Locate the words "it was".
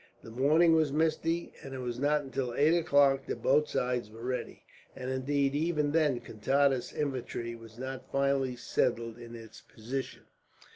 1.75-1.99